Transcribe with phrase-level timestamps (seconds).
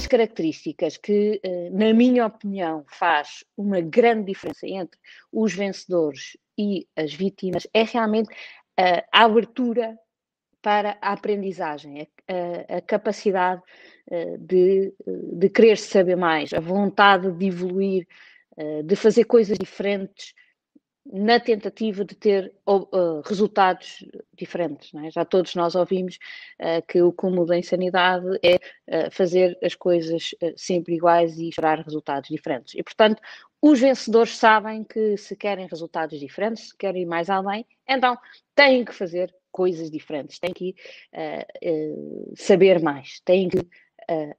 [0.00, 4.98] das características que, uh, na minha opinião, faz uma grande diferença entre
[5.30, 8.34] os vencedores e as vítimas é realmente
[9.12, 9.98] a abertura
[10.62, 13.60] para a aprendizagem, a, a capacidade
[14.10, 18.06] uh, de, de querer saber mais, a vontade de evoluir,
[18.84, 20.34] de fazer coisas diferentes,
[21.12, 24.94] na tentativa de ter uh, resultados diferentes.
[24.94, 25.10] É?
[25.10, 26.18] Já todos nós ouvimos
[26.60, 31.80] uh, que o cúmulo da insanidade é uh, fazer as coisas sempre iguais e esperar
[31.80, 32.74] resultados diferentes.
[32.74, 33.20] E, portanto,
[33.60, 38.16] os vencedores sabem que se querem resultados diferentes, se querem ir mais além, então
[38.54, 40.74] têm que fazer coisas diferentes, têm que
[42.36, 43.58] saber mais, têm que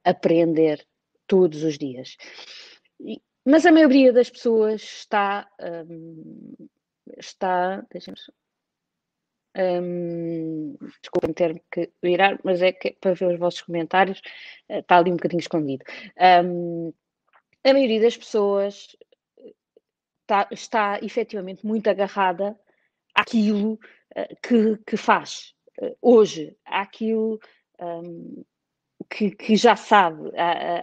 [0.02, 0.84] aprender
[1.28, 2.16] todos os dias.
[3.44, 5.48] Mas a maioria das pessoas está.
[5.60, 6.54] Um,
[7.18, 7.84] está.
[7.90, 8.18] Deixem-me.
[9.54, 14.22] Um, desculpem ter que virar, mas é que para ver os vossos comentários
[14.66, 15.84] eh, está ali um bocadinho escondido.
[16.42, 16.90] Um,
[17.62, 18.96] a maioria das pessoas
[20.22, 22.58] está, está efetivamente muito agarrada
[23.14, 23.74] àquilo
[24.16, 25.54] uh, que, que faz
[26.00, 27.38] hoje, àquilo
[27.80, 28.44] um,
[29.04, 30.30] que, que já sabe,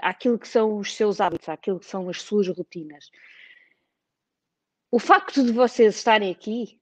[0.02, 3.09] aquilo que são os seus hábitos, aquilo que são as suas rotinas.
[4.92, 6.80] O facto de vocês estarem aqui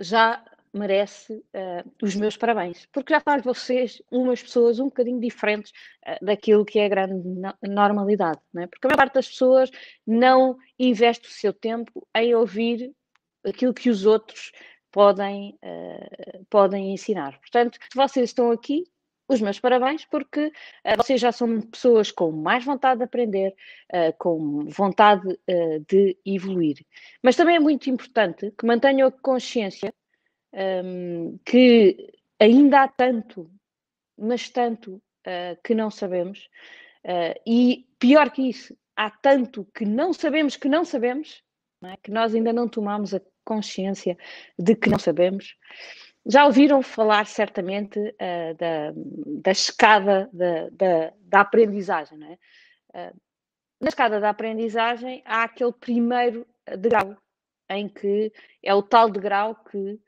[0.00, 0.44] já
[0.76, 5.72] merece uh, os meus parabéns, porque já faz vocês umas pessoas um bocadinho diferentes
[6.06, 8.66] uh, daquilo que é a grande no normalidade, não é?
[8.66, 9.70] porque a maior parte das pessoas
[10.06, 12.92] não investe o seu tempo em ouvir
[13.44, 14.52] aquilo que os outros
[14.92, 17.38] podem, uh, podem ensinar.
[17.40, 18.84] Portanto, se vocês estão aqui,
[19.28, 23.54] os meus parabéns, porque uh, vocês já são pessoas com mais vontade de aprender,
[23.92, 26.84] uh, com vontade uh, de evoluir.
[27.22, 29.92] Mas também é muito importante que mantenham a consciência
[30.52, 33.50] um, ehm, que ainda há tanto,
[34.16, 35.02] mas tanto,
[35.64, 36.48] que não sabemos,
[37.44, 41.42] e pior que isso, há tanto que não sabemos que não sabemos,
[41.82, 41.96] não é?
[41.96, 44.16] que nós ainda não tomamos a consciência
[44.58, 45.56] de que não sabemos.
[46.28, 48.92] Já ouviram falar certamente uh, da,
[49.42, 52.38] da, escada da, da, da aprendizagem, não é?
[53.10, 53.20] Uh,
[53.80, 56.46] na escada da aprendizagem há aquele primeiro
[56.78, 57.16] degrau,
[57.70, 58.32] em que
[58.62, 60.00] é o tal degrau que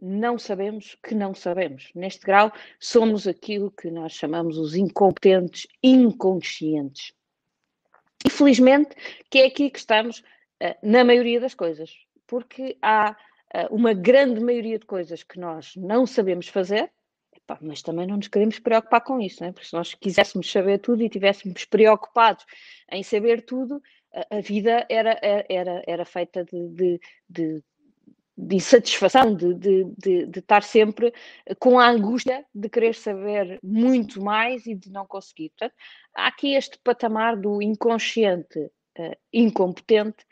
[0.00, 1.90] não sabemos que não sabemos.
[1.94, 7.12] Neste grau, somos aquilo que nós chamamos os incompetentes inconscientes.
[8.26, 8.94] E felizmente
[9.30, 11.90] que é aqui que estamos uh, na maioria das coisas,
[12.26, 13.16] porque há
[13.70, 16.90] uma grande maioria de coisas que nós não sabemos fazer,
[17.60, 19.52] mas também não nos queremos preocupar com isso, é?
[19.52, 22.44] porque se nós quiséssemos saber tudo e estivéssemos preocupados
[22.90, 23.82] em saber tudo,
[24.12, 27.64] a, a vida era, era, era feita de, de, de
[28.36, 29.84] de insatisfação, de, de,
[30.26, 31.14] de, estar sempre
[31.58, 35.50] com a angústia de querer saber muito mais e de não conseguir.
[35.50, 35.74] Portanto,
[36.12, 40.24] há aqui este patamar do inconsciente uh, incompetente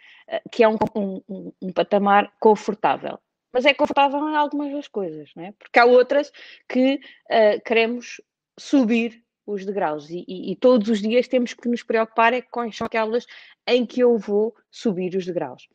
[0.50, 3.18] que é um, um, um, patamar confortável.
[3.52, 5.52] Mas é confortável em algumas das coisas, não é?
[5.52, 6.32] Porque há outras
[6.68, 8.20] que uh, queremos
[8.58, 12.60] subir os degraus e, e, e, todos os dias temos que nos preocupar é com
[12.80, 13.26] aquelas
[13.66, 15.68] em que eu vou subir os degraus.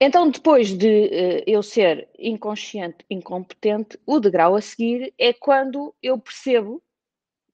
[0.00, 6.18] Então, depois de uh, eu ser inconsciente, incompetente, o degrau a seguir é quando eu
[6.18, 6.82] percebo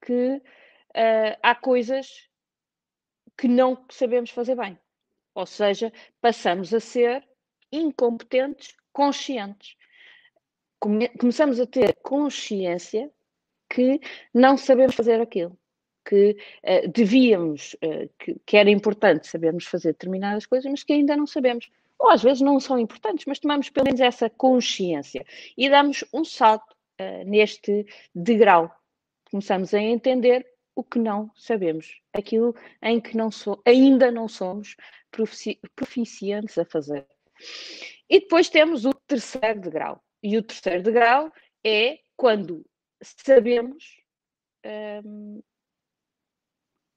[0.04, 2.29] que uh, há coisas
[3.40, 4.78] que não sabemos fazer bem.
[5.34, 5.90] Ou seja,
[6.20, 7.26] passamos a ser
[7.72, 9.76] incompetentes conscientes.
[10.78, 13.10] Come começamos a ter consciência
[13.66, 13.98] que
[14.34, 15.56] não sabemos fazer aquilo,
[16.04, 21.16] que uh, devíamos, uh, que, que, era importante sabermos fazer determinadas coisas, mas que ainda
[21.16, 21.70] não sabemos.
[21.98, 25.24] Ou às vezes não são importantes, mas tomamos pelo menos essa consciência
[25.56, 28.70] e damos um salto uh, neste degrau.
[29.30, 30.46] Começamos a entender
[30.80, 33.28] o que não sabemos, aquilo em que não
[33.66, 34.74] ainda não somos
[35.10, 37.06] profici proficientes a fazer.
[38.08, 40.02] E depois temos o terceiro degrau.
[40.22, 41.30] E o terceiro degrau
[41.64, 42.64] é quando
[43.02, 43.84] sabemos,
[45.04, 45.42] hum,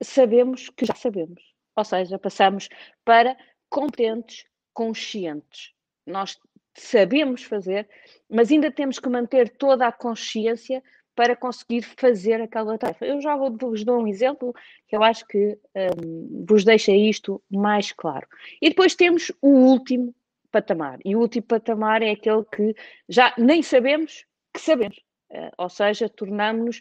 [0.01, 1.43] sabemos que já sabemos.
[1.75, 2.69] Ou seja, passamos
[3.03, 3.35] para
[3.69, 5.73] competentes conscientes.
[6.05, 6.39] Nós
[6.73, 7.89] sabemos fazer,
[8.29, 10.81] mas ainda temos que manter toda a consciência
[11.15, 13.05] para conseguir fazer aquela tarefa.
[13.05, 14.53] Eu já vou, vos dar um exemplo
[14.87, 18.27] que eu acho que um, vos deixa isto mais claro.
[18.61, 20.13] E depois temos o último
[20.51, 20.99] patamar.
[21.05, 22.75] E o último patamar é aquele que
[23.07, 24.97] já nem sabemos que sabemos.
[25.29, 26.77] Uh, ou seja, tornamos-nos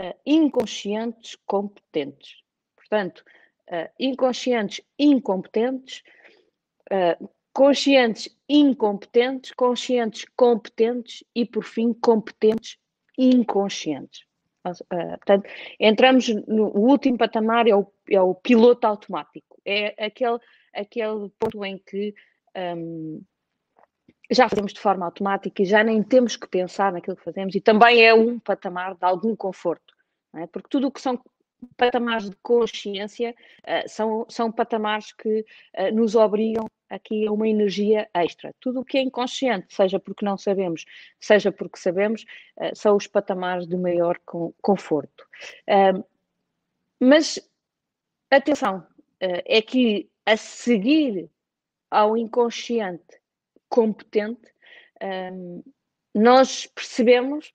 [0.00, 2.42] uh, inconscientes competentes.
[2.76, 3.24] Portanto,
[3.70, 6.02] uh, inconscientes incompetentes,
[7.52, 12.78] conscientes incompetentes, conscientes competentes e, por fim, competentes
[13.18, 14.24] inconscientes.
[14.66, 19.60] Uh, portanto, entramos no último patamar, é o, é o piloto automático.
[19.64, 20.38] É aquele,
[20.74, 22.14] aquele ponto em que
[22.76, 23.22] um,
[24.30, 27.60] já fazemos de forma automática e já nem temos que pensar naquilo que fazemos, e
[27.60, 29.94] também é um patamar de algum conforto,
[30.34, 30.46] é?
[30.46, 31.20] porque tudo o que são
[31.76, 35.44] patamares de consciência uh, são, são patamares que
[35.78, 38.54] uh, nos obrigam aqui a uma energia extra.
[38.60, 40.84] Tudo o que é inconsciente, seja porque não sabemos,
[41.20, 42.24] seja porque sabemos,
[42.56, 44.18] uh, são os patamares de maior
[44.62, 45.26] conforto.
[47.00, 47.38] mas
[48.30, 48.86] atenção,
[49.20, 51.30] é que a seguir
[51.90, 53.20] ao inconsciente
[53.68, 54.52] competente,
[56.14, 57.52] nós percebemos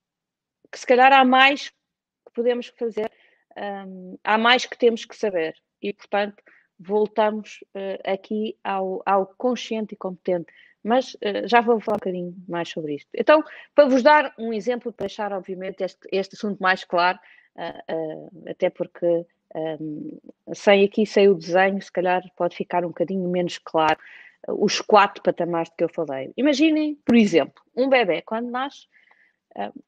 [0.72, 3.12] que se calhar há mais que podemos fazer
[3.60, 6.42] um, há mais que temos que saber e, portanto,
[6.80, 10.52] voltamos uh, aqui ao, ao, consciente e competente.
[10.82, 13.10] Mas uh, já vou falar um bocadinho mais sobre isto.
[13.14, 13.44] Então,
[13.76, 17.20] para vos dar um exemplo, para deixar, obviamente, este, este assunto mais claro,
[17.58, 20.18] uh, até porque um,
[20.54, 24.00] sem aqui, sem o desenho, se calhar pode ficar um bocadinho menos claro
[24.48, 26.32] os quatro patamares de que eu falei.
[26.38, 28.88] Imaginem, por exemplo, um bebê, quando nasce,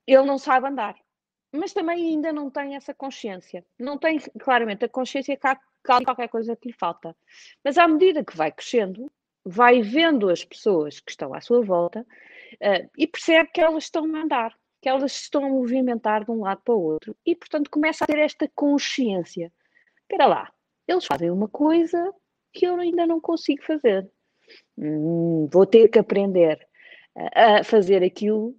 [0.05, 0.93] ele não sabe andar
[1.51, 3.65] mas também ainda não tem essa consciência.
[3.77, 7.15] Não tem claramente a consciência que há qualquer coisa que lhe falta.
[7.63, 9.11] Mas à medida que vai crescendo,
[9.43, 14.05] vai vendo as pessoas que estão à sua volta uh, e percebe que elas estão
[14.15, 17.69] a andar, que elas estão a movimentar de um lado para o outro e, portanto,
[17.69, 19.51] começa a ter esta consciência.
[20.03, 20.51] Espera lá,
[20.87, 22.13] eles fazem uma coisa
[22.53, 24.09] que eu ainda não consigo fazer.
[24.77, 26.67] Hum, vou ter que aprender
[27.15, 28.55] a fazer aquilo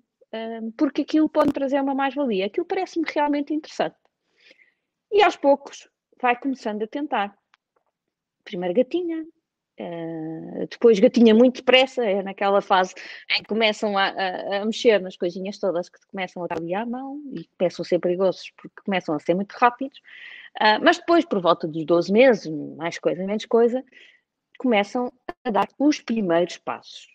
[0.76, 2.46] porque aquilo pode trazer uma mais-valia.
[2.46, 3.96] Aquilo parece-me realmente interessante.
[5.10, 5.88] E aos poucos
[6.20, 7.36] vai começando a tentar.
[8.44, 9.24] Primeiro gatinha,
[9.80, 12.94] Uh, depois gatinha muito depressa, é naquela fase
[13.30, 16.84] em que começam a, a, a, mexer nas coisinhas todas que começam a ali à
[16.84, 19.98] mão e começam a ser perigosos porque começam a ser muito rápidos,
[20.60, 23.82] uh, mas depois, por volta dos 12 meses, mais coisa, menos coisa,
[24.58, 25.10] começam
[25.42, 27.08] a dar os primeiros passos.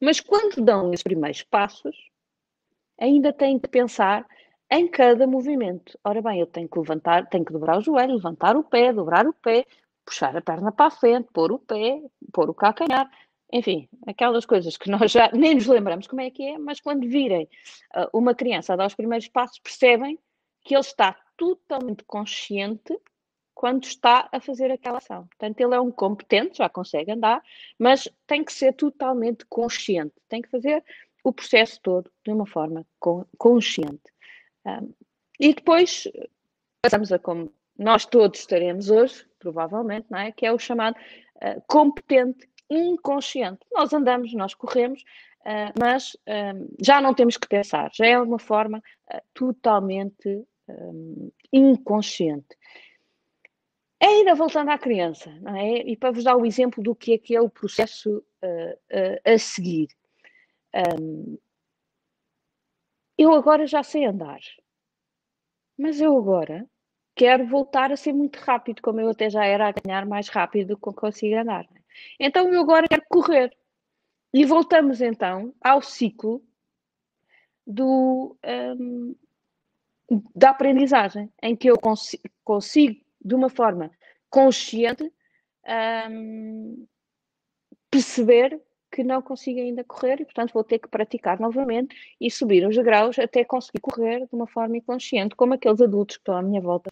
[0.00, 1.96] Mas quando dão os primeiros passos,
[2.98, 4.26] ainda tem que pensar
[4.70, 5.98] em cada movimento.
[6.04, 9.26] Ora bem, eu tenho que levantar, tenho que dobrar o joelho, levantar o pé, dobrar
[9.26, 9.64] o pé,
[10.04, 12.02] puxar a perna para a frente, pôr o pé,
[12.32, 13.10] pôr o calcanhar,
[13.52, 17.08] enfim, aquelas coisas que nós já nem nos lembramos como é que é, mas quando
[17.08, 17.48] virem
[17.96, 20.18] uh, uma criança a dar os primeiros passos, percebem
[20.64, 22.98] que ele está totalmente consciente
[23.54, 25.26] quando está a fazer aquela ação.
[25.28, 27.42] Portanto, ele é um competente, já consegue andar,
[27.78, 30.84] mas tem que ser totalmente consciente, tem que fazer
[31.26, 32.86] o processo todo de uma forma
[33.36, 34.12] consciente.
[35.40, 36.08] E depois
[36.80, 40.30] passamos a como nós todos estaremos hoje, provavelmente, não é?
[40.30, 43.58] que é o chamado uh, competente inconsciente.
[43.72, 45.02] Nós andamos, nós corremos,
[45.40, 46.16] uh, mas
[46.80, 50.46] já não temos que pensar, já é uma forma uh, totalmente
[51.52, 52.56] inconsciente.
[54.00, 55.78] Ainda voltando à criança, não é?
[55.78, 58.24] e para vos dar o exemplo do que é que é o processo
[59.24, 59.88] a seguir.
[60.76, 61.38] Um,
[63.16, 64.40] eu agora já sei andar,
[65.78, 66.68] mas eu agora
[67.14, 70.68] quero voltar a ser muito rápido, como eu até já era a ganhar mais rápido
[70.68, 71.64] do que consigo andar.
[71.64, 71.80] É?
[72.20, 73.56] Então eu agora quero correr.
[74.34, 76.44] E voltamos então ao ciclo
[77.66, 79.14] do, um,
[80.34, 83.90] da aprendizagem, em que eu consigo, consigo de uma forma
[84.28, 85.10] consciente,
[86.10, 86.86] um,
[87.90, 88.60] perceber
[88.96, 92.74] que não consigo ainda correr e, portanto, vou ter que praticar novamente e subir os
[92.74, 96.62] degraus até conseguir correr de uma forma inconsciente, como aqueles adultos que estão à minha
[96.62, 96.88] volta.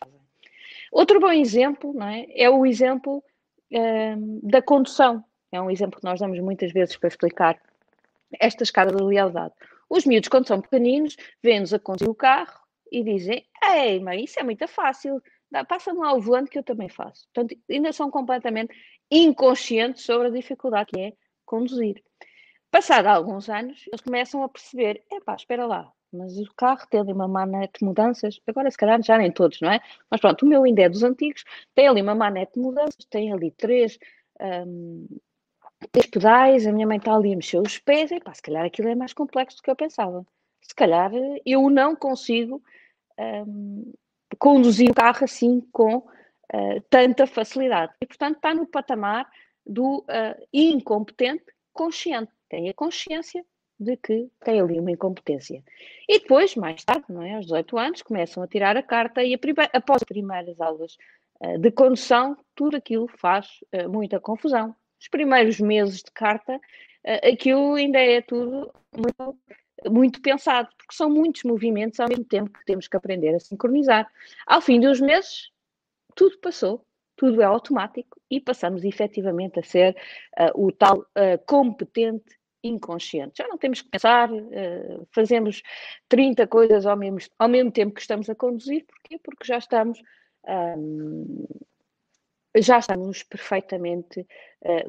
[0.92, 3.24] Outro bom exemplo é, é o exemplo
[3.72, 5.24] um, da condução.
[5.50, 7.58] É um exemplo que nós damos muitas vezes para explicar
[8.38, 9.54] esta escada de lealdade.
[9.88, 12.60] Os miúdos, quando são pequeninos, vêm-nos a conduzir o carro
[12.92, 15.22] e dizem: Ei, mãe, isso é muito fácil,
[15.66, 17.26] passa-me lá o volante que eu também faço.
[17.32, 18.74] Portanto, ainda são completamente
[19.10, 21.12] inconscientes sobre a dificuldade que é
[21.44, 22.02] conduzir.
[22.70, 27.12] Passado alguns anos, eles começam a perceber: epá, espera lá, mas o carro tem ali
[27.12, 29.80] uma manete de mudanças, agora se calhar já nem todos, não é?
[30.10, 33.32] Mas pronto, o meu ainda é dos antigos, tem ali uma manete de mudanças, tem
[33.32, 33.98] ali três,
[34.66, 35.06] um,
[35.92, 38.64] três pedais, a minha mãe está ali a mexer os pés, e pá, se calhar
[38.64, 40.24] aquilo é mais complexo do que eu pensava.
[40.62, 41.12] Se calhar
[41.44, 42.62] eu não consigo
[43.46, 43.92] um,
[44.38, 47.92] conduzir o carro assim com uh, tanta facilidade.
[48.00, 49.28] E portanto está no patamar
[49.66, 52.32] do uh, incompetente consciente.
[52.48, 53.44] Tem a consciência
[53.78, 55.62] de que tem ali uma incompetência.
[56.08, 59.34] E depois, mais tarde, não é, aos 18 anos, começam a tirar a carta e
[59.34, 59.38] a
[59.72, 60.96] após as primeiras aulas
[61.40, 64.74] uh, de condução, tudo aquilo faz uh, muita confusão.
[65.00, 66.58] Os primeiros meses de carta,
[67.22, 69.38] aquilo ainda é tudo muito
[69.90, 74.10] muito pensado, porque são muitos movimentos ao mesmo tempo que temos que aprender a sincronizar.
[74.46, 75.50] Ao fim dos meses,
[76.14, 79.96] tudo passou, tudo é automático e passamos efetivamente a ser
[80.38, 83.34] uh, o tal uh, competente inconsciente.
[83.38, 85.62] Já não temos que pensar, uh, fazemos
[86.08, 89.18] 30 coisas ao mesmo, ao mesmo tempo que estamos a conduzir, porquê?
[89.22, 90.00] Porque já estamos.
[90.46, 91.46] Um,
[92.56, 94.24] já estamos perfeitamente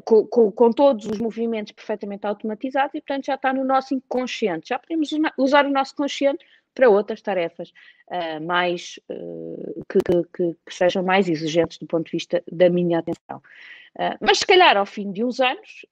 [0.04, 4.70] com, com, com, todos os movimentos perfeitamente automatizados e, portanto, já está no nosso inconsciente.
[4.70, 7.72] Já podemos usar o nosso consciente para outras tarefas
[8.10, 9.98] uh, mais uh, que,
[10.34, 13.42] que, que, sejam mais exigentes do ponto de vista da minha atenção.
[14.22, 15.86] mas se calhar ao fim de uns anos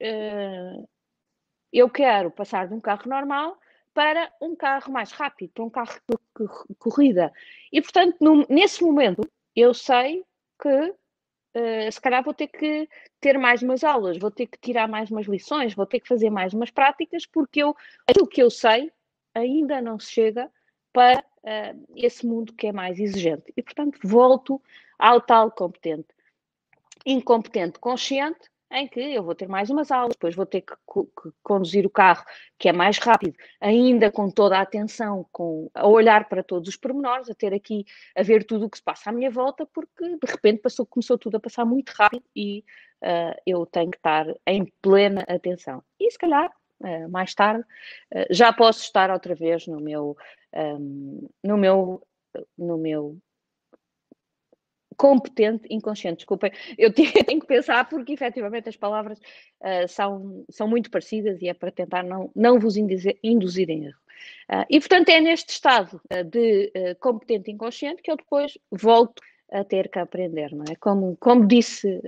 [1.71, 3.57] eu quero passar de um carro normal
[3.93, 7.31] para um carro mais rápido, para um carro de corrida.
[7.71, 8.17] E, portanto,
[8.49, 9.21] nesse momento,
[9.55, 10.23] eu sei
[10.61, 14.87] que uh, se calhar vou ter que ter mais umas aulas, vou ter que tirar
[14.87, 17.75] mais umas lições, vou ter que fazer mais umas práticas, porque eu,
[18.07, 18.91] aquilo que eu sei
[19.33, 20.49] ainda não chega
[20.93, 23.51] para uh, esse mundo que é mais exigente.
[23.57, 24.61] E, portanto, volto
[24.97, 26.07] ao tal competente.
[27.05, 31.31] Incompetente consciente, em que eu vou ter mais umas aulas, depois vou ter que, que,
[31.43, 32.25] conduzir o carro,
[32.57, 36.75] que é mais rápido, ainda com toda a atenção, com, a olhar para todos os
[36.75, 37.85] pormenores, a ter aqui,
[38.15, 41.17] a ver tudo o que se passa à minha volta, porque de repente passou, começou
[41.17, 42.63] tudo a passar muito rápido e
[43.03, 45.83] uh, eu tenho que estar em plena atenção.
[45.99, 50.17] E se calhar, uh, mais tarde, uh, já posso estar outra vez no meu,
[51.43, 52.01] no meu,
[52.57, 53.17] no meu
[54.93, 56.17] competente inconsciente.
[56.17, 61.49] Desculpem, eu tenho que pensar porque efetivamente as palavras uh, são, são muito parecidas e
[61.49, 63.99] é para tentar não, não vos induzir, induzir em erro.
[64.49, 69.63] Uh, e portanto é neste estado uh, de competente inconsciente que eu depois volto a
[69.63, 70.75] ter que aprender, não é?
[70.77, 72.01] Como, como disse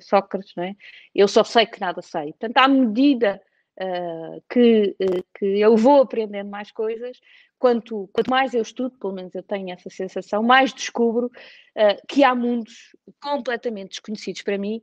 [0.00, 0.74] Sócrates, não é?
[1.14, 2.32] Eu só sei que nada sei.
[2.32, 3.42] Portanto, à medida
[4.48, 4.96] que,
[5.38, 7.20] que eu vou aprendendo mais coisas,
[7.58, 12.22] quanto, quanto mais eu estudo, pelo menos eu tenho essa sensação, mais descubro uh, que
[12.24, 14.82] há mundos completamente desconhecidos para mim,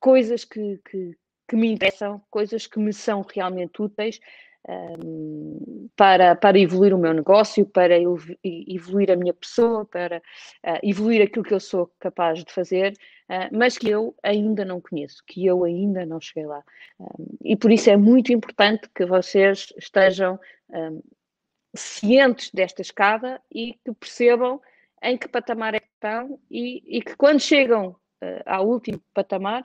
[0.00, 1.16] coisas que, que,
[1.48, 4.20] que me interessam, coisas que me são realmente úteis
[4.68, 7.98] um, para, para evoluir o meu negócio, para
[8.42, 12.94] evoluir a minha pessoa, para uh, evoluir aquilo que eu sou capaz de fazer,
[13.28, 16.62] uh, mas que eu ainda não conheço, que eu ainda não cheguei lá.
[16.98, 20.40] Um, e por isso é muito importante que vocês estejam
[20.70, 21.02] um,
[21.74, 24.60] cientes desta escada e que percebam
[25.02, 29.64] em que patamar é que estão e, e que quando chegam uh, ao último patamar,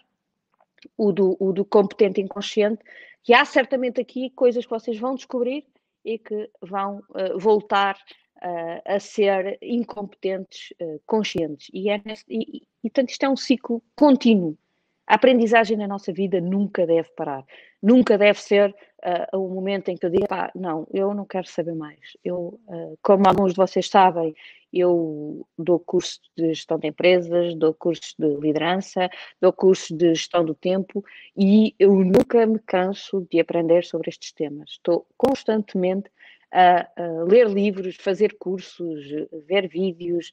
[0.97, 2.81] o do, o do competente inconsciente,
[3.23, 5.65] que há certamente aqui coisas que vocês vão descobrir
[6.03, 7.97] e que vão uh, voltar
[8.37, 10.73] uh, a ser incompetentes
[11.05, 11.69] conscientes.
[11.73, 14.57] E, é nesse, e, e, portanto, isto é um ciclo contínuo.
[15.05, 17.43] A aprendizagem na nossa vida nunca deve parar.
[17.81, 21.47] Nunca deve ser uh, o momento em que eu digo, pá, não, eu não quero
[21.47, 21.99] saber mais.
[22.23, 24.35] Eu, uh, como alguns de vocês sabem,
[24.71, 29.09] eu dou curso de gestão de empresas, dou cursos de liderança,
[29.41, 31.03] dou cursos de gestão do tempo
[31.35, 34.71] e eu nunca me canso de aprender sobre estes temas.
[34.71, 36.11] Estou constantemente
[36.51, 39.05] a, a, ler livros, fazer cursos,
[39.47, 40.31] ver vídeos,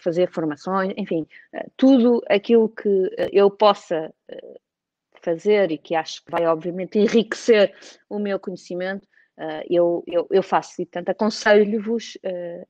[0.00, 1.26] fazer formações, enfim,
[1.76, 4.12] tudo aquilo que eu possa
[5.26, 7.74] fazer e que acho que vai, obviamente, enriquecer
[8.08, 9.06] o meu conhecimento,
[9.68, 10.80] eu, eu, eu, faço.
[10.80, 12.16] E, portanto, aconselho-vos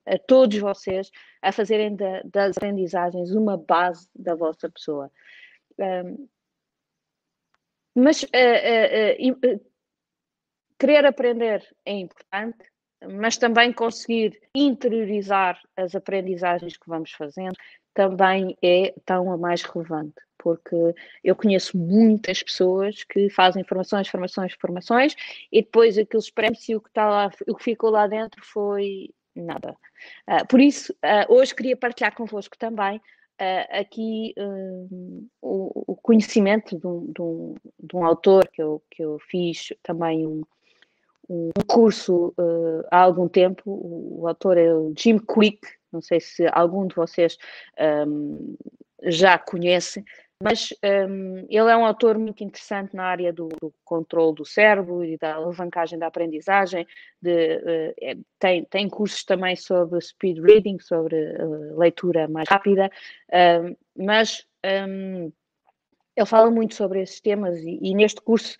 [0.05, 1.11] a todos vocês
[1.43, 5.11] a fazerem da, das aprendizagens uma base da vossa pessoa.
[7.95, 8.27] mas
[10.79, 12.65] querer aprender é importante,
[13.13, 17.57] mas também conseguir interiorizar as aprendizagens que vamos fazendo
[17.95, 24.55] também é tão a mais relevante, porque eu conheço muitas pessoas que fazem formações, formações,
[24.55, 25.17] formações
[25.51, 29.11] e depois aquilo espreme-se e o que está lá, o que ficou lá dentro foi
[29.35, 29.77] nada.
[30.31, 34.37] Uh, por isso, uh, hoje queria partilhar convosco também uh, aqui
[35.43, 39.73] o, o, conhecimento de um, de, um, de um, autor que eu, que eu fiz
[39.83, 40.43] também um,
[41.29, 42.33] um curso
[42.93, 43.63] há algum tempo.
[43.69, 47.37] O, o, autor é o Jim Quick, não sei se algum de vocês
[49.03, 50.05] já conhece,
[50.43, 50.69] mas
[51.09, 55.17] um, ele é um autor muito interessante na área do, do, controle do cérebro e
[55.17, 56.87] da alavancagem da aprendizagem.
[57.21, 62.91] De, uh, é, tem, tem cursos também sobre speed reading, sobre uh, leitura mais rápida,
[63.31, 64.47] uh, mas
[64.89, 65.33] um,
[66.15, 68.57] ele fala muito sobre esses temas e, e neste curso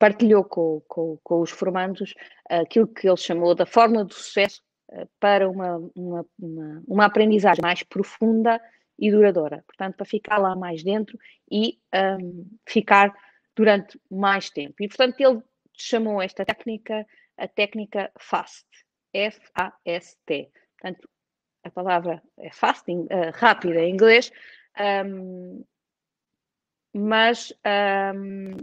[0.00, 2.12] partilhou com, com, com, os formandos
[2.48, 4.60] aquilo que ele chamou da fórmula do sucesso
[4.92, 8.60] eh, para uma, uma, uma, uma, aprendizagem mais profunda
[8.98, 9.62] e duradoura.
[9.66, 11.18] Portanto, para ficar lá mais dentro
[11.50, 11.78] e
[12.20, 13.14] um, ficar
[13.54, 14.82] durante mais tempo.
[14.82, 18.66] E, portanto, ele chamou esta técnica a técnica FAST.
[19.12, 20.50] F-A-S-T.
[20.78, 21.08] Portanto,
[21.64, 24.30] a palavra é fasting, uh, rápida em inglês,
[25.06, 25.64] um,
[26.92, 27.52] mas
[28.14, 28.56] um,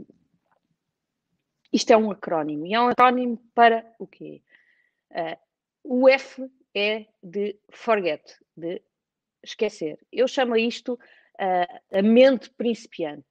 [1.71, 2.65] isto é um acrónimo.
[2.65, 4.41] E é um acrónimo para o quê?
[5.11, 5.37] Uh,
[5.83, 8.81] o F é de forget, de
[9.45, 9.97] esquecer.
[10.11, 13.25] Eu chamo isto uh, a mente principiante.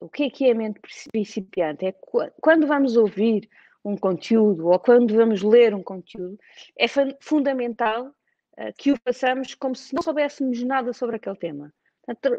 [0.00, 0.80] O que é que é a mente
[1.12, 1.86] principiante?
[1.86, 1.94] É
[2.40, 3.48] quando vamos ouvir
[3.84, 6.38] um conteúdo ou quando vamos ler um conteúdo,
[6.78, 6.86] é
[7.20, 11.72] fundamental uh, que o façamos como se não soubéssemos nada sobre aquele tema.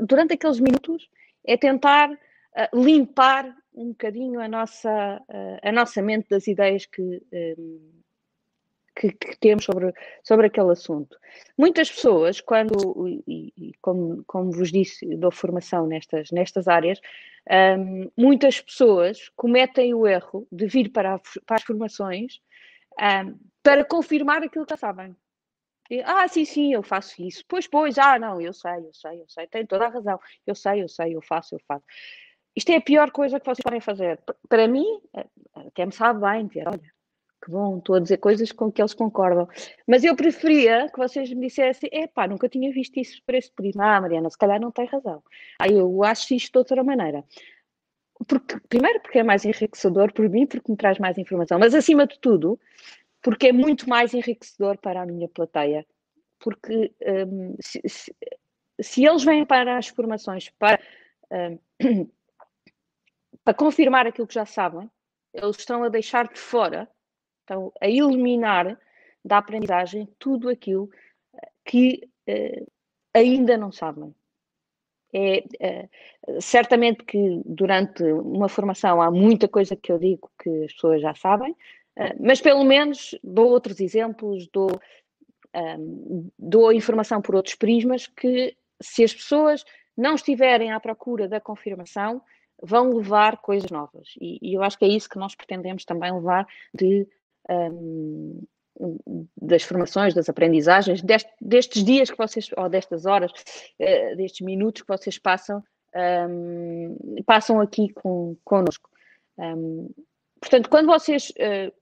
[0.02, 1.10] Durante aqueles minutos
[1.46, 2.18] é tentar uh,
[2.74, 5.22] limpar um bocadinho a nossa,
[5.64, 7.24] a nossa mente das ideias que,
[8.96, 9.94] que, que, temos sobre,
[10.24, 11.18] sobre aquele assunto.
[11.58, 17.00] Muitas pessoas, quando, e, e como, como vos disse, dou formação nestas, nestas áreas,
[17.78, 22.40] um, muitas pessoas cometem o erro de vir para, a, para as formações
[23.00, 25.16] um, para confirmar aquilo que já sabem.
[25.90, 27.44] E, ah, sim, sim, eu faço isso.
[27.48, 30.20] Pois, pois, ah, não, eu sei, eu sei, eu sei, tem toda a razão.
[30.48, 31.84] Eu sei, eu sei, eu faço, eu faço.
[32.56, 34.20] Isto é a pior coisa que vocês podem fazer.
[34.48, 34.86] Para mim,
[35.54, 36.94] até me sabe bem dizer, olha,
[37.42, 39.48] que bom, estou a dizer coisas com que eles concordam.
[39.88, 43.52] Mas eu preferia que vocês me dissessem, é pá, nunca tinha visto isso por esse
[43.52, 43.98] prisma.
[43.98, 45.24] Ah, Mariana, se calhar não tem razão.
[45.60, 47.24] Aí eu acho isto de outra maneira.
[48.28, 51.58] Porque, primeiro, porque é mais enriquecedor por mim, porque me traz mais informação.
[51.58, 52.60] Mas, acima de tudo,
[53.22, 55.86] porque é muito mais enriquecedor para a minha plateia.
[56.40, 56.94] Porque
[57.28, 58.16] um, se, se,
[58.80, 60.80] se, eles vêm para as formações para,
[61.82, 62.06] um,
[63.44, 64.90] para confirmar aquilo que já sabem,
[65.34, 66.88] eles estão a deixar de fora
[67.52, 68.80] estão a eliminar
[69.24, 70.90] da aprendizagem tudo aquilo
[71.34, 72.72] eh, que uh,
[73.14, 74.16] ainda não sabem.
[75.14, 75.44] É,
[76.30, 81.02] uh, certamente que durante uma formação há muita coisa que eu digo que as pessoas
[81.02, 84.70] já sabem, uh, mas pelo menos dou outros exemplos, dou,
[85.54, 91.42] ehm, dou informação por outros prismas que se as pessoas não estiverem à procura da
[91.42, 92.22] confirmação,
[92.64, 94.14] vão levar coisas novas.
[94.20, 97.08] E, e, eu acho que é isso que nós pretendemos também levar de
[97.50, 98.44] um,
[99.42, 104.82] das formações, das aprendizagens, deste, destes dias que vocês, ou destas horas, uh, destes minutos
[104.82, 105.64] que vocês passam,
[105.96, 108.90] um, passam aqui com, connosco.
[109.38, 109.90] Um,
[110.40, 111.74] portanto, quando vocês uh,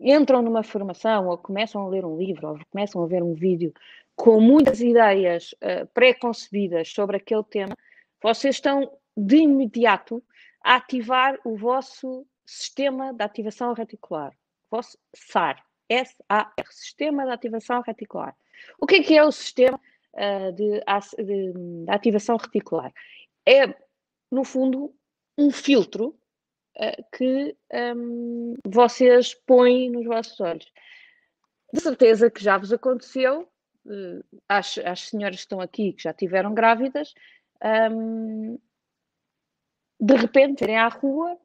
[0.00, 3.72] entram numa formação, ou começam a ler um livro, ou começam a ver um vídeo
[4.16, 7.76] com muitas ideias uh, pré-concebidas sobre aquele tema,
[8.22, 10.22] vocês estão de imediato
[10.62, 14.34] a ativar o vosso Sistema de Ativação Reticular.
[14.70, 15.62] Vosso SAR.
[15.86, 16.66] S-A-R.
[16.70, 18.34] Sistema de Ativação Reticular.
[18.80, 19.78] O que é que é o sistema
[20.14, 22.90] uh, de, de, de, ativação reticular?
[23.46, 23.66] É,
[24.30, 24.94] no fundo,
[25.36, 26.18] um filtro
[26.78, 27.54] uh, que
[27.94, 30.72] um, vocês põem nos vossos olhos.
[31.70, 33.46] De certeza que já vos aconteceu,
[33.84, 37.12] uh, às, senhoras que estão aqui que já tiveram grávidas,
[37.92, 38.58] um,
[40.00, 41.38] de repente irem à rua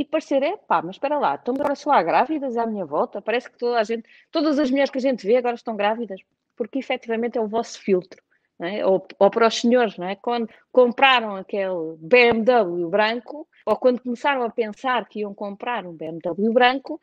[0.00, 3.20] e parecer, é pá, mas espera lá, estão agora só há grávidas à minha volta,
[3.20, 6.20] parece que toda a gente, todas as mulheres que a gente vê agora estão grávidas,
[6.56, 8.22] porque efetivamente é o vosso filtro.
[8.60, 8.84] É?
[8.84, 10.16] Ou, ou, para os senhores, é?
[10.16, 16.52] quando compraram aquele BMW branco, ou quando começaram a pensar que iam comprar um BMW
[16.52, 17.00] branco,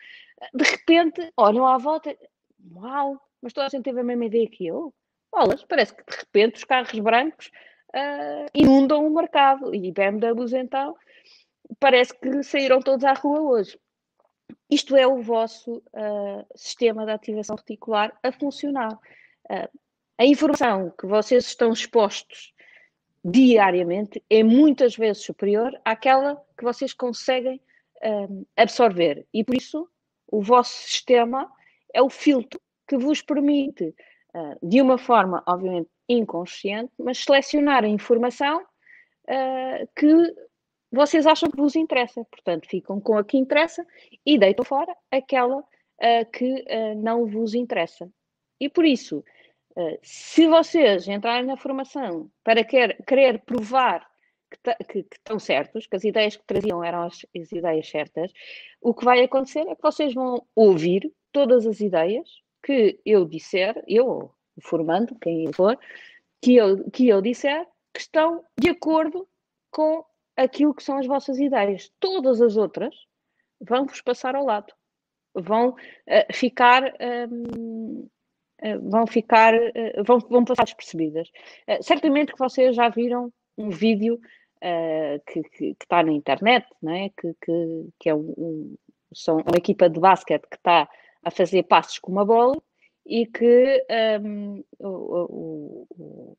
[0.53, 2.13] de repente olham à volta,
[2.73, 4.93] uau, mas toda a gente teve a mesma ideia que eu.
[5.31, 7.49] Bolas, parece que de repente os carros brancos
[7.95, 10.95] uh, inundam o mercado e BMWs então
[11.79, 13.79] parece que saíram todos à rua hoje.
[14.69, 18.93] Isto é o vosso uh, sistema de ativação reticular a funcionar.
[19.49, 19.79] Uh,
[20.17, 22.53] a informação que vocês estão expostos
[23.23, 27.61] diariamente é muitas vezes superior àquela que vocês conseguem
[28.03, 29.25] uh, absorver.
[29.33, 29.87] E por isso,
[30.27, 31.51] o vosso sistema
[31.93, 33.95] é o filtro que vos permite,
[34.61, 38.63] de uma forma, obviamente, inconsciente, mas selecionar a informação
[39.95, 40.35] que
[40.95, 42.25] vocês acham que vos interessa.
[42.25, 43.85] Portanto, ficam com a que interessa
[44.25, 48.09] e deitam fora aquela uh, que uh, não vos interessa.
[48.59, 49.23] E por isso,
[49.75, 54.07] uh, se vocês entrarem na formação para quer, querer provar
[54.49, 58.31] que, que, que, estão certos, que as ideias que traziam eram as, as ideias certas,
[58.81, 62.29] o que vai acontecer é que vocês vão ouvir todas as ideias
[62.63, 64.31] que eu disser, eu,
[64.61, 65.77] formando, quem for,
[66.41, 69.27] que eu, que eu disser, que estão de acordo
[69.71, 70.03] com
[70.35, 71.91] aquilo que são as vossas ideias.
[71.99, 72.95] Todas as outras
[73.59, 74.73] vão-vos passar ao lado.
[75.33, 76.93] Vão uh, ficar.
[77.29, 78.07] Um,
[78.59, 79.53] eh, vão ficar.
[79.53, 81.29] Uh, vão, vão passar despercebidas.
[81.81, 84.19] certamente que vocês já viram um vídeo
[85.27, 85.41] que,
[85.81, 87.09] está na internet, não é?
[87.09, 88.75] que, que, que é um, um
[89.13, 90.89] são uma equipa de basquete que está
[91.23, 92.55] a fazer passos com uma bola
[93.05, 93.85] e que
[94.21, 96.37] um, o, o,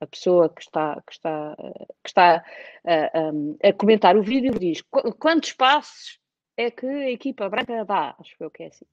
[0.00, 1.56] a pessoa que está, que está,
[2.02, 2.44] que está
[2.84, 4.82] a, a comentar o vídeo diz
[5.18, 6.18] quantos passos
[6.56, 8.86] é que a equipa branca dá, acho que é assim.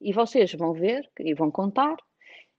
[0.00, 1.96] E vocês vão ver e vão contar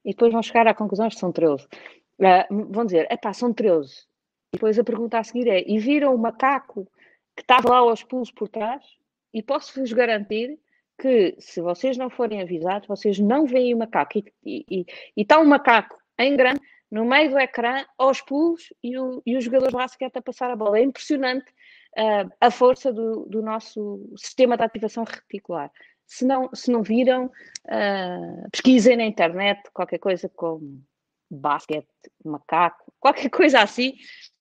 [0.03, 1.65] e depois vão chegar à conclusão que são 13.
[1.65, 4.05] Uh, vão dizer, epá, são 13.
[4.51, 6.85] E depois a pergunta a seguir é, e viram o macaco
[7.35, 8.83] que estava lá aos pulos por trás?
[9.33, 10.59] E posso-vos garantir
[10.99, 14.21] que se vocês não forem avisados, vocês não veem o macaco.
[14.43, 14.85] E
[15.15, 16.59] está um macaco em grande
[16.91, 20.49] no meio do ecrã, aos pulos, e o, e o jogador de basquete a passar
[20.49, 20.79] a bola.
[20.79, 21.49] É impressionante
[21.97, 25.71] uh, a força do, do, nosso sistema de ativação reticular.
[26.05, 30.83] Se não, se não viram, uh, pesquisem na internet qualquer coisa como
[31.29, 31.87] basquete,
[32.25, 33.93] macaco, qualquer coisa assim,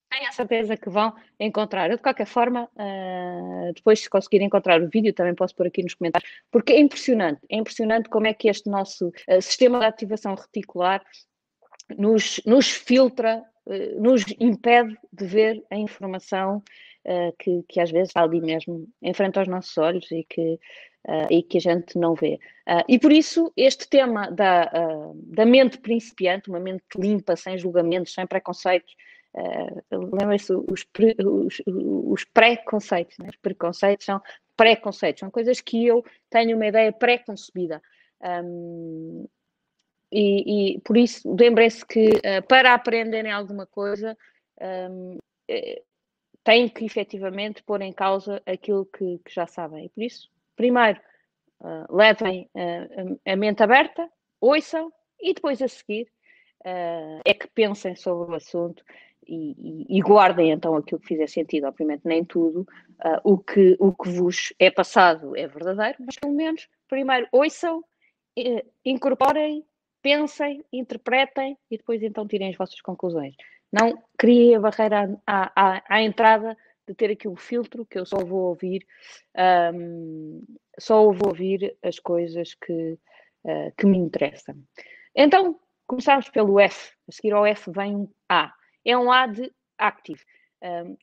[0.09, 1.91] tenho a certeza que vão encontrar.
[1.91, 5.83] Eu, de qualquer forma, uh, depois, se conseguirem encontrar o vídeo, também posso pôr aqui
[5.83, 9.85] nos comentários, porque é impressionante, é impressionante como é que este nosso uh, sistema de
[9.85, 11.03] ativação reticular
[11.97, 16.61] nos, nos filtra, uh, nos impede de ver a informação
[17.39, 20.59] que, que, às vezes está ali mesmo, em frente aos nossos olhos e que,
[21.31, 22.39] e que a gente não vê.
[22.87, 24.69] e por isso, este tema da,
[25.15, 28.95] da mente principiante, uma mente limpa, sem julgamentos, sem preconceitos,
[29.33, 33.29] Uh, Lembrem-se, os, pre, os, os preconceitos, né?
[33.29, 34.21] os preconceitos são
[34.57, 37.81] preconceitos, são coisas que eu tenho uma ideia pré-concebida.
[38.21, 39.27] Um,
[40.11, 44.17] e, e, por isso, lembrem-se que uh, para aprenderem alguma coisa,
[44.89, 45.17] um,
[45.47, 45.81] é,
[46.43, 49.85] têm que efetivamente pôr em causa aquilo que, que já sabem.
[49.85, 50.99] E por isso, primeiro,
[51.61, 54.09] uh, levem uh, a mente aberta,
[54.41, 56.07] ouçam e depois a seguir
[57.23, 58.83] é que pensem sobre o assunto
[59.29, 63.93] e, e, guardem então aquilo que fizer sentido, obviamente nem tudo, uh, o, que, o
[63.93, 67.83] que vos é passado é verdadeiro, mas pelo menos primeiro ouçam,
[68.37, 69.63] eh, incorporem,
[70.01, 73.35] pensem, interpretem e depois então tirem as vossas conclusões.
[73.71, 76.57] Não criem a barreira à, à, à entrada
[76.87, 78.85] de ter aqui um filtro que eu só vou ouvir,
[79.73, 80.43] um,
[80.79, 82.97] só vou ouvir as coisas que,
[83.43, 84.55] uh, que me interessam.
[85.15, 86.93] Então, começamos pelo F.
[87.07, 88.53] A seguir ao F vem um A
[88.85, 90.21] é um A de active.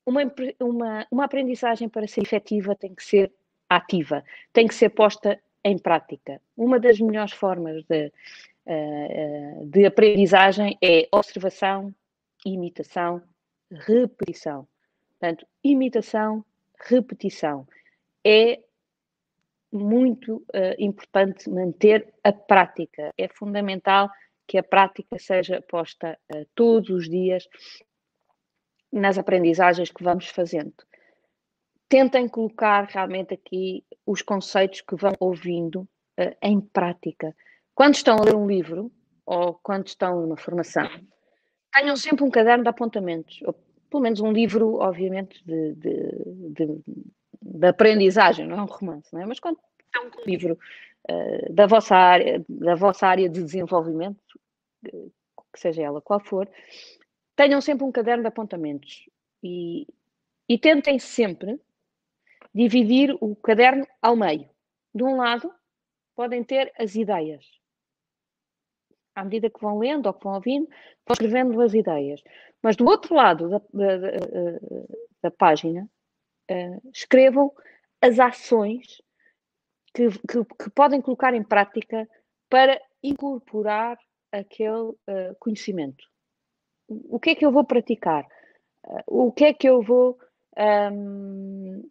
[0.04, 0.20] Uma,
[0.60, 3.32] uma, uma aprendizagem para ser efetiva tem que ser
[3.68, 6.40] ativa, tem que ser posta em prática.
[6.56, 8.12] Uma das melhores formas de,
[9.66, 11.94] de aprendizagem é observação,
[12.44, 13.22] imitação,
[13.70, 14.66] repetição.
[15.10, 16.44] Portanto, imitação,
[16.78, 17.66] repetição.
[18.24, 18.60] É
[19.72, 23.12] muito uh, importante manter a prática.
[23.16, 24.10] É fundamental
[24.46, 27.48] que a prática seja posta uh, todos os dias
[28.92, 30.74] nas aprendizagens que vamos fazendo.
[31.88, 35.82] Tentem colocar realmente aqui os conceitos que vão ouvindo
[36.18, 37.34] uh, em prática.
[37.76, 38.90] Quando estão a ler um livro
[39.26, 40.88] ou quando estão numa formação,
[41.74, 43.52] tenham sempre um caderno de apontamentos, ou
[43.90, 45.94] pelo menos um livro, obviamente, de, de,
[46.54, 46.80] de,
[47.42, 49.26] de aprendizagem, não é um romance, não é?
[49.26, 50.58] mas quando estão com um livro
[51.10, 54.40] uh, da, vossa área, da vossa área de desenvolvimento,
[54.82, 56.48] que seja ela qual for,
[57.36, 59.06] tenham sempre um caderno de apontamentos
[59.42, 59.86] e,
[60.48, 61.60] e tentem sempre
[62.54, 64.48] dividir o caderno ao meio.
[64.94, 65.52] De um lado,
[66.14, 67.44] podem ter as ideias.
[69.16, 72.22] À medida que vão lendo ou que vão ouvindo, vão escrevendo as ideias.
[72.62, 74.18] Mas do outro lado da, da, da,
[75.22, 75.88] da página,
[76.50, 77.52] uh, escrevam
[78.00, 79.00] as ações
[79.94, 82.08] que, que, que, podem colocar em prática
[82.50, 83.98] para incorporar
[84.30, 86.04] aquele uh, conhecimento.
[86.88, 88.24] O que é que eu vou praticar?
[88.84, 90.18] Uh, o que é que eu vou.
[90.58, 91.88] Um,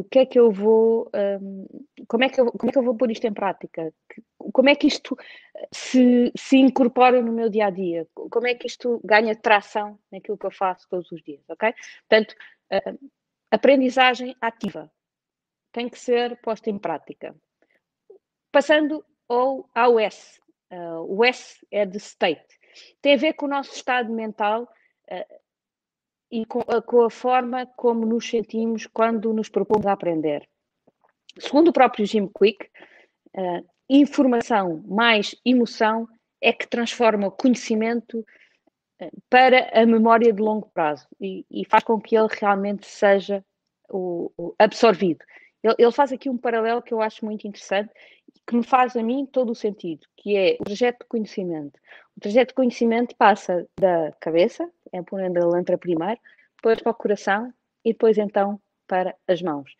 [0.00, 1.10] o que é que eu vou.
[1.14, 1.66] Um,
[2.06, 3.92] como, é que eu, como é que eu vou pôr isto em prática?
[4.52, 5.16] Como é que isto
[5.72, 8.06] se, se incorpora no meu dia a dia?
[8.14, 11.42] Como é que isto ganha tração naquilo que eu faço todos os dias?
[11.48, 11.74] Ok?
[12.08, 12.34] Portanto,
[12.72, 13.10] uh,
[13.50, 14.90] aprendizagem ativa
[15.72, 17.34] tem que ser posta em prática.
[18.50, 22.58] Passando ao, ao S, Uh, o S é de state.
[23.00, 25.40] Tem a ver com o nosso estado mental uh,
[26.30, 30.48] e com, uh, com, a forma como nos sentimos quando nos propomos a aprender.
[31.38, 32.70] Segundo o próprio Jim Quick,
[33.90, 36.08] informação mais emoção
[36.40, 38.24] é que transforma o conhecimento
[39.28, 43.44] para a memória de longo prazo e, e faz com que ele realmente seja
[43.90, 45.24] o, o absorvido.
[45.62, 47.92] Ele, ele, faz aqui um paralelo que eu acho muito interessante
[48.46, 51.78] que me faz a mim todo o sentido, que é o trajeto de conhecimento.
[52.16, 56.20] O trajeto de conhecimento passa da cabeça, é onde ele entra primeiro,
[56.56, 57.52] depois para o coração
[57.84, 59.74] e depois então para as mãos.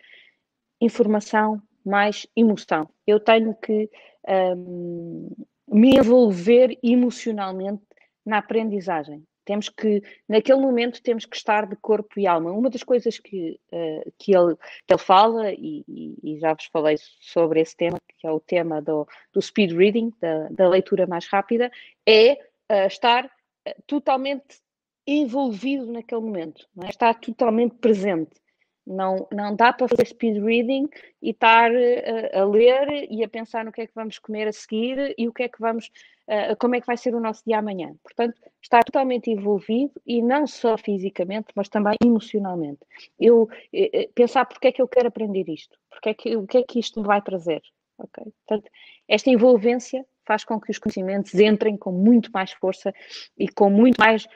[0.80, 2.88] Informação mais emoção.
[3.06, 3.88] Eu tenho que
[4.28, 5.30] um,
[5.68, 7.82] me envolver emocionalmente
[8.24, 9.24] na aprendizagem.
[9.44, 12.50] Temos que, naquele momento, temos que estar de corpo e alma.
[12.50, 16.96] Uma das coisas que, uh, que, ele, que ele fala, e, e, já vos falei
[17.20, 21.28] sobre esse tema, que é o tema do, do speed reading, da, da leitura mais
[21.28, 21.70] rápida,
[22.04, 24.60] é uh, estar uh, totalmente
[25.06, 26.88] envolvido naquele momento, é?
[26.88, 28.32] estar totalmente presente.
[28.86, 30.88] Não, não dá para fazer speed reading
[31.20, 34.52] e estar uh, a ler e a pensar no que é que vamos comer a
[34.52, 35.90] seguir e o que é que vamos,
[36.28, 37.96] uh, como é que vai ser o nosso dia amanhã.
[38.00, 42.78] Portanto, estar totalmente envolvido e não só fisicamente, mas também emocionalmente.
[43.18, 46.58] Eu uh, pensar porque é que eu quero aprender isto, porque é que, o que
[46.58, 47.62] é que isto me vai trazer.
[47.98, 48.32] Okay?
[48.46, 48.70] Portanto,
[49.08, 52.92] esta envolvência faz com que os conhecimentos entrem com muito mais força
[53.38, 54.26] e com muito mais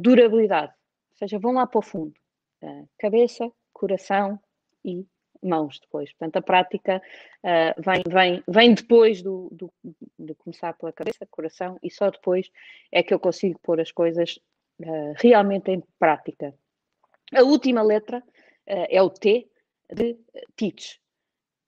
[0.00, 0.72] durabilidade.
[1.12, 2.14] Ou seja, vão lá para o fundo.
[2.98, 4.40] cabeça, coração
[4.84, 5.06] e
[5.42, 6.12] mãos depois.
[6.12, 7.02] Portanto, a prática
[7.44, 9.72] uh, vem, vem, vem depois do, do,
[10.18, 12.50] de começar pela cabeça, coração, e só depois
[12.90, 14.38] é que eu consigo pôr as coisas
[14.80, 16.54] uh, realmente em prática.
[17.34, 19.48] A última letra uh, é o T
[19.92, 20.18] de
[20.56, 21.00] teach.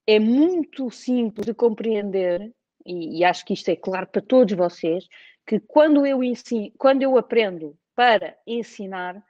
[0.07, 2.53] É muito simples de compreender,
[2.91, 5.07] e, e acho que isto é claro para todos vocês,
[5.47, 9.23] que quando eu ensino, quando eu aprendo para ensinar,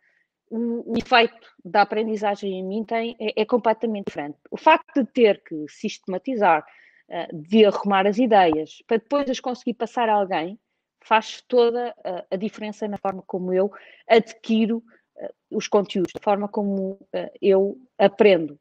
[0.50, 4.38] o, efeito da aprendizagem em mim tem, é, é, completamente diferente.
[4.50, 6.64] O facto de ter que sistematizar,
[7.08, 10.58] uh, de arrumar as ideias, para depois as conseguir passar a alguém,
[11.02, 13.70] faz toda a, a diferença na forma como eu
[14.08, 14.78] adquiro
[15.16, 16.98] uh, os conteúdos, da forma como
[17.40, 18.58] eu aprendo.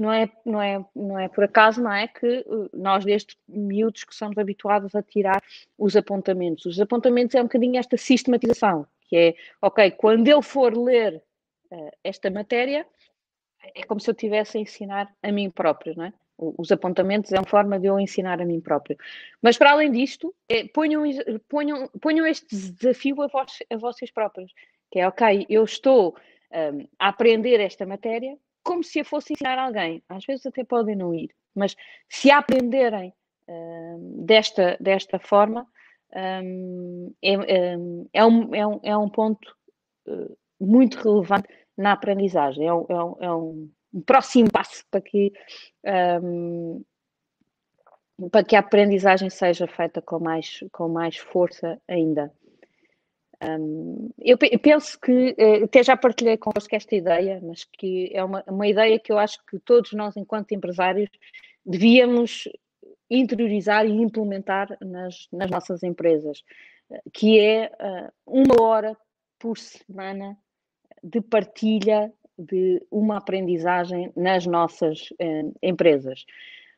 [0.00, 4.14] Não é, não, é, não é por acaso, não é que nós, desde miúdos, que
[4.14, 5.42] somos habituados a tirar
[5.76, 6.64] os apontamentos.
[6.64, 11.20] Os apontamentos é um bocadinho esta sistematização que é, ok, quando eu for ler
[11.72, 12.86] uh, esta matéria,
[13.74, 16.12] é como se eu estivesse a ensinar a mim próprio, não é?
[16.38, 18.96] Os apontamentos é uma forma de eu ensinar a mim próprio.
[19.42, 21.02] Mas para além disto, é, ponham,
[21.46, 24.50] ponham, ponham este desafio a, vós, a vocês próprios,
[24.90, 26.16] que é, ok, eu estou
[26.50, 30.02] um, a aprender esta matéria como se eu fosse ensinar alguém.
[30.08, 31.76] Às vezes até podem não ir, mas
[32.08, 33.12] se aprenderem
[33.48, 35.66] um, desta, desta forma,
[36.14, 37.32] um, é,
[38.12, 39.56] é, um, é, um, é um ponto
[40.06, 42.66] uh, muito relevante na aprendizagem.
[42.66, 43.70] É um, é um, é um
[44.06, 45.32] próximo passo para que,
[46.22, 46.84] um,
[48.30, 52.32] para que a aprendizagem seja feita com mais, com mais força ainda.
[54.18, 58.44] Eu, eu, penso que, eh, até já partilhei convosco esta ideia, mas que é uma,
[58.46, 61.08] uma ideia que eu acho que todos nós, enquanto empresários,
[61.64, 62.44] devíamos
[63.08, 66.44] interiorizar e implementar nas, nas nossas empresas,
[67.14, 68.96] que é uh, uma hora
[69.38, 70.36] por semana
[71.02, 76.26] de partilha de uma aprendizagem nas nossas uh, empresas.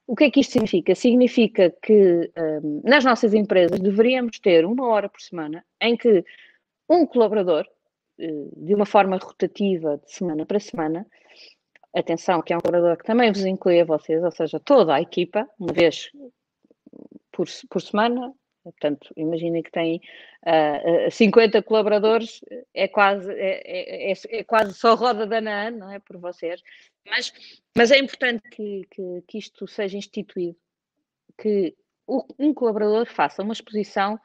[0.06, 0.94] O que é que isto significa?
[0.94, 2.30] Significa que
[2.84, 6.24] nas nossas empresas deveríamos ter uma hora por semana em que
[6.88, 7.66] um colaborador,
[8.18, 11.06] de uma forma rotativa, de semana para semana,
[11.94, 15.00] atenção, que é um colaborador que também vos inclui a vocês, ou seja, toda a
[15.00, 16.10] equipa, uma vez
[17.30, 18.32] por, por semana.
[18.62, 20.00] Portanto, imaginem que tem
[20.46, 22.40] uh, 50 colaboradores,
[22.72, 25.98] é quase, é, é, é, é quase só roda da NAN, não é?
[25.98, 26.62] Por vocês.
[27.04, 27.32] Mas,
[27.76, 30.56] mas é importante que, que, que isto seja instituído,
[31.36, 31.74] que
[32.38, 34.18] um colaborador faça uma exposição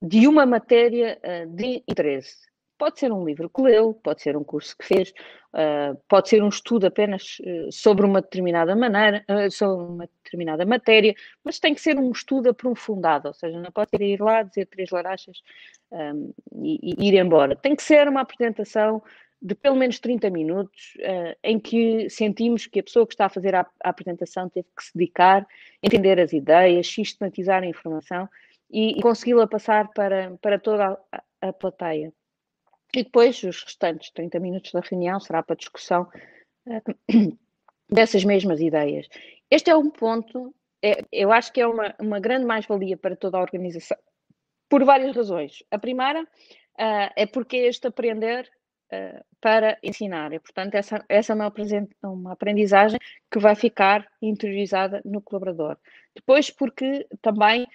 [0.00, 2.46] de uma matéria uh, de interesse.
[2.78, 5.10] Pode ser um livro que leu, pode ser um curso que fez,
[5.54, 10.66] uh, pode ser um estudo apenas uh, sobre uma determinada maneira, uh, sobre uma determinada
[10.66, 14.66] matéria, mas tem que ser um estudo aprofundado, ou seja, não pode ir lá dizer
[14.66, 15.42] três larachas
[15.90, 16.32] um,
[16.62, 17.56] e, ir embora.
[17.56, 19.02] Tem que ser uma apresentação
[19.40, 20.96] de pelo menos 30 minutos,
[21.42, 24.82] em que sentimos que a pessoa que está a fazer a, a apresentação teve que
[24.82, 25.46] se dedicar,
[25.82, 28.28] entender as ideias, sistematizar a informação
[28.70, 32.12] e, e consegui-la passar para, para toda a, a plateia.
[32.94, 36.08] E depois, os restantes 30 minutos da reunião será para discussão
[36.66, 37.36] uh,
[37.90, 39.08] dessas mesmas ideias.
[39.50, 43.38] Este é um ponto, é, eu acho que é uma, uma grande mais-valia para toda
[43.38, 43.98] a organização,
[44.68, 45.62] por várias razões.
[45.70, 48.50] A primeira uh, é porque é este aprender
[48.92, 51.52] uh, para ensinar, e portanto, essa, essa é uma,
[52.02, 52.98] uma aprendizagem
[53.30, 55.76] que vai ficar interiorizada no colaborador.
[56.14, 57.66] Depois, porque também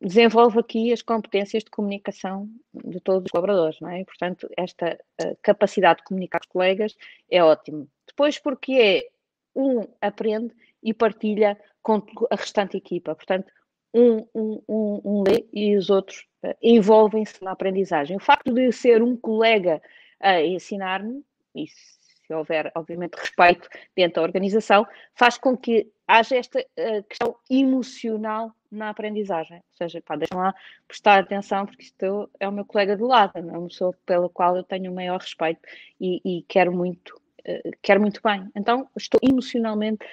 [0.00, 4.04] desenvolve aqui as competências de comunicação de todos os colaboradores, não é?
[4.04, 6.96] Portanto, esta uh, capacidade de comunicar com os colegas
[7.30, 7.88] é ótimo.
[8.06, 9.08] Depois, porque é
[9.56, 13.50] um aprende e partilha com a restante equipa, portanto,
[13.94, 18.16] um, um, um, um lê e os outros uh, envolvem-se na aprendizagem.
[18.16, 19.80] O facto de ser um colega
[20.20, 26.58] a ensinar-me, e se houver, obviamente, respeito dentro da organização, faz com que haja esta
[26.60, 29.58] uh, questão emocional na aprendizagem.
[29.58, 30.54] Ou seja, pá, deixem lá
[30.86, 34.56] prestar atenção, porque isto é o meu colega de lado, é uma pessoa pela qual
[34.56, 35.60] eu tenho o maior respeito
[36.00, 37.14] e, e quero muito,
[37.46, 38.50] uh, quero muito bem.
[38.56, 40.04] Então, estou emocionalmente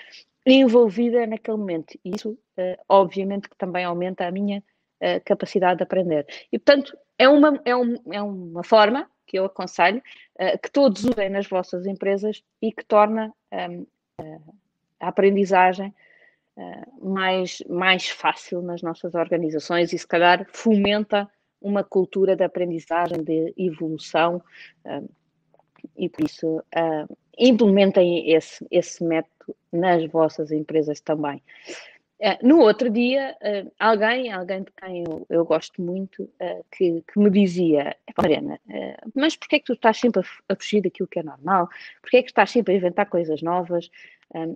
[0.46, 1.98] envolvida naquele momento.
[2.04, 4.62] E isso, uh, obviamente, que também aumenta a minha
[5.26, 6.26] capacidade de aprender.
[6.52, 10.02] E, portanto, é uma, é, um, é uma forma que eu aconselho
[10.64, 13.86] que todos usem nas vossas empresas e que torna um,
[15.00, 15.94] a aprendizagem
[17.02, 21.30] mais, mais fácil nas nossas organizações e, se calhar, fomenta
[21.62, 24.42] uma cultura de aprendizagem, de evolução.
[25.98, 26.64] e por isso,
[27.38, 31.42] implementem esse, esse método nas vossas empresas também.
[32.17, 37.04] Uh, no outro dia, uh, alguém, alguém de quem eu, eu gosto muito, uh, que,
[37.12, 38.58] que, me dizia, Mariana,
[39.13, 41.67] mas porquê é que tu estás sempre a, fugir daquilo que é normal?
[42.01, 43.89] Porquê é que estás sempre a inventar coisas novas?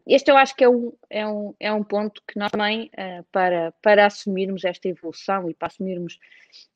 [0.08, 2.90] este eu acho que é um, é um, é um ponto que nós também,
[3.32, 6.20] para, para assumirmos esta evolução e para assumirmos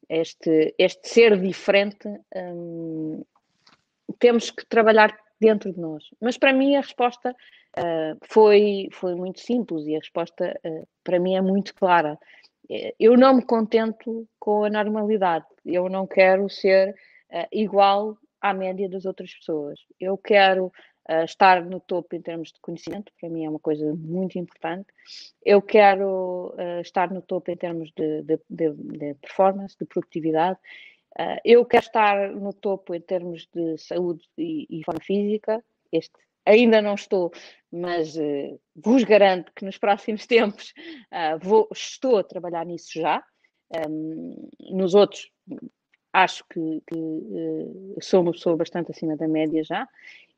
[0.08, 3.24] este, este ser diferente, um,
[4.20, 6.06] temos que trabalhar dentro de nós.
[6.22, 7.32] Mas para mim a resposta
[7.78, 12.18] uh, foi, foi muito simples e a resposta uh, para mim é muito clara.
[12.70, 15.46] Eh, eu não me contento com a normalidade.
[15.66, 16.92] Eu não quero ser
[17.30, 19.80] uh, igual à média das outras pessoas.
[20.00, 20.72] Eu quero
[21.26, 24.88] estar no topo em termos de conhecimento, para mim é uma coisa muito importante.
[25.44, 30.58] Eu quero estar no topo em termos de, de, de, de performance, de produtividade.
[31.20, 35.64] Uh, eu quero estar no topo em termos de saúde e, e forma física.
[35.92, 36.14] Este
[36.46, 37.32] ainda não estou,
[37.72, 40.74] mas uh, vos garanto que nos próximos tempos
[41.12, 43.24] uh, vou, estou a trabalhar nisso já.
[43.90, 45.32] Um, nos outros,
[46.12, 49.88] acho que, que sou uma pessoa bastante acima da média já.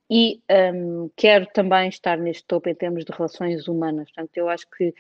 [0.09, 0.39] E
[0.73, 4.11] um, quero também estar neste topo em termos de relações humanas.
[4.11, 4.93] Portanto, eu acho que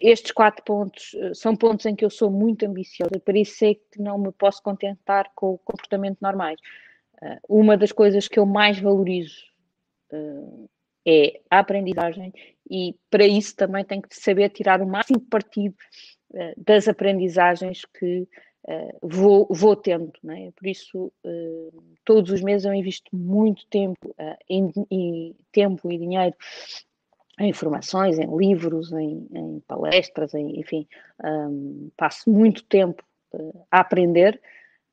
[0.00, 3.74] estes quatro pontos eh, são pontos em que eu sou muito ambiciosa, por isso sei
[3.74, 6.58] que não me posso contentar com o comportamento normais.
[7.22, 9.42] Eh, uma das coisas que eu mais valorizo
[10.12, 10.66] eh,
[11.06, 12.32] é a aprendizagem
[12.70, 15.74] e para isso também tenho que saber tirar o máximo partido
[16.56, 18.26] das aprendizagens que
[19.02, 20.12] vou, vou tendo.
[20.30, 20.50] É?
[20.52, 21.12] Por isso,
[22.04, 24.14] todos os meses eu invisto muito tempo,
[24.48, 26.34] em, em tempo e dinheiro
[27.38, 30.86] em informações, em livros, em, em palestras, em, enfim,
[31.24, 33.02] um, passo muito tempo
[33.34, 34.40] uh, a aprender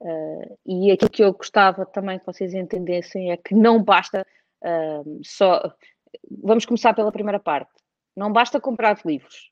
[0.01, 4.25] uh, e aquilo que eu gostava também que vocês entendessem é que não basta
[4.63, 5.73] uh, só.
[6.41, 7.71] Vamos começar pela primeira parte.
[8.15, 9.48] Não basta comprar livros,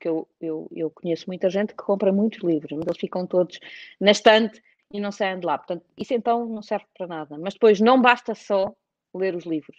[0.00, 3.60] porque eu, eu, eu conheço muita gente que compra muitos livros, mas eles ficam todos
[4.00, 5.58] na estante e não saem de lá.
[5.58, 7.38] Portanto, isso então não serve para nada.
[7.38, 8.74] Mas depois não basta só
[9.14, 9.76] ler os livros,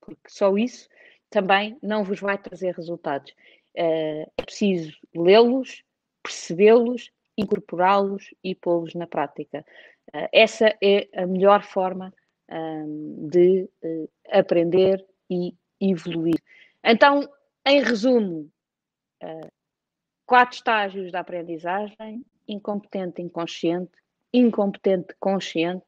[0.00, 0.88] porque só isso
[1.28, 3.34] também não vos vai trazer resultados.
[3.74, 5.84] Eh, é preciso lê-los,
[6.22, 9.66] percebê-los, incorporá-los e pô-los na prática.
[10.14, 12.12] Eh, essa é a melhor forma
[12.48, 16.40] ehm, de eh, aprender e evoluir.
[16.84, 17.28] Então,
[17.66, 18.50] em resumo,
[20.26, 23.92] quatro estágios da aprendizagem: incompetente, inconsciente,
[24.32, 25.84] incompetente, consciente,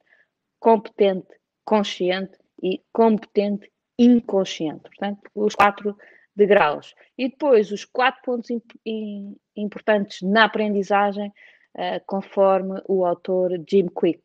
[0.59, 1.29] competente,
[1.65, 4.83] consciente e competente inconsciente.
[4.83, 5.97] Portanto, os quatro
[6.35, 6.95] degraus.
[7.17, 8.73] E depois, os quatro pontos imp
[9.57, 11.33] importantes na aprendizagem,
[11.75, 14.23] uh, conforme o autor Jim Quick.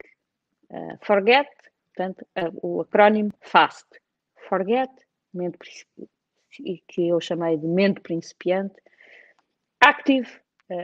[0.72, 1.50] Uh, forget,
[1.94, 3.86] portanto, uh, o acrónimo FAST.
[4.48, 4.92] Forget,
[5.34, 5.58] mente
[6.88, 8.76] que eu chamei de mente principiante.
[9.82, 10.30] Active,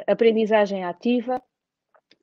[0.07, 1.41] aprendizagem ativa,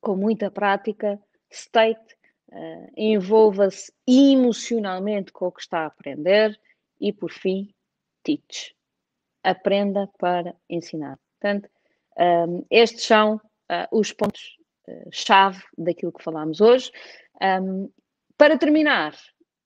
[0.03, 1.19] com muita prática.
[1.49, 2.15] State,
[2.51, 6.59] uh, envolva-se emocionalmente com o que está a aprender
[6.99, 7.73] e, por fim,
[8.23, 8.75] teach.
[9.43, 11.17] Aprenda para ensinar.
[11.39, 11.69] Portanto,
[12.17, 16.91] um, ehm, estes são uh, os pontos-chave uh, daquilo que falámos hoje.
[17.41, 17.89] Um,
[18.37, 19.15] para terminar,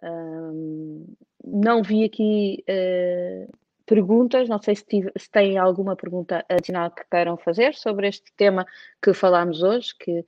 [0.02, 1.06] um,
[1.44, 2.64] não vi aqui
[3.88, 8.32] perguntas, não sei se, tive, se têm alguma pergunta adicional que queiram fazer sobre este
[8.34, 8.68] tema
[9.02, 10.26] que falámos hoje, que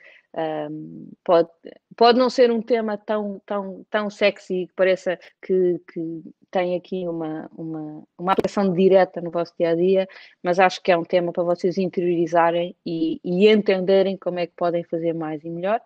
[0.72, 1.50] um, pode,
[1.96, 7.08] pode não ser um tema tão, tão, tão sexy que pareça que, que tem aqui
[7.08, 10.08] uma, uma, uma aplicação direta no vosso dia a dia,
[10.44, 14.54] mas acho que é um tema para vocês interiorizarem e, e entenderem como é que
[14.56, 15.80] podem fazer mais e melhor.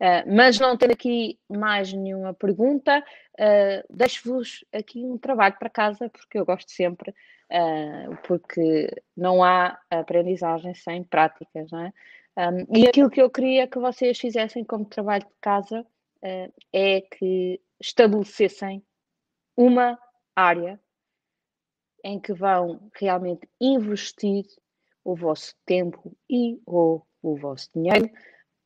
[0.00, 6.08] Uh, mas não tendo aqui mais nenhuma pergunta, uh, deixo-vos aqui um trabalho para casa,
[6.08, 11.92] porque eu gosto sempre, uh, porque não há aprendizagem sem práticas, não é?
[12.36, 15.84] Um, e aquilo que eu queria que vocês fizessem como trabalho de casa
[16.72, 18.82] é que estabelecessem
[19.60, 19.98] uma
[20.34, 20.80] área
[22.02, 24.46] em que vão realmente investir
[25.04, 28.10] o vosso tempo e ou o vosso dinheiro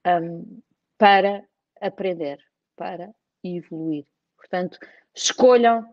[0.07, 0.63] um,
[0.97, 1.45] para
[1.81, 2.39] aprender,
[2.77, 4.07] para evoluir.
[4.37, 4.79] Portanto,
[5.13, 5.85] escolham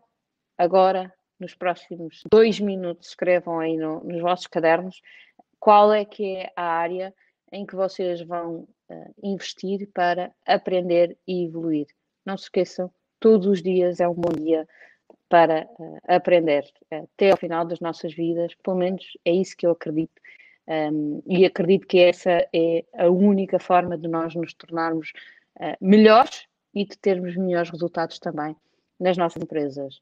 [0.56, 5.02] agora, nos próximos dois minutos, escrevam aí no, nos vossos cadernos
[5.60, 7.12] qual é que é a área
[7.52, 11.88] em que vocês vão uh, investir para aprender e evoluir.
[12.24, 14.68] Não se esqueçam, todos os dias é um bom dia
[15.32, 19.72] para uh, aprender até ao final das nossas vidas, pelo menos é isso que eu
[19.72, 20.22] acredito.
[20.68, 25.14] Um, e acredito que essa é a única forma de nós nos tornarmos
[25.56, 28.56] uh, melhores e de termos melhores resultados também
[29.00, 30.02] nas nossas empresas.